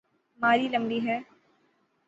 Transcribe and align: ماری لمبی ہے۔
ماری 0.39 0.67
لمبی 0.67 0.99
ہے۔ 1.07 1.19